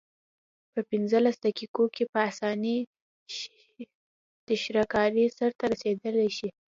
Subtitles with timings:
[0.71, 2.77] په پنځلس دقیقو کې په اسانۍ
[4.47, 6.47] تراشکاري سرته رسیدلای شي.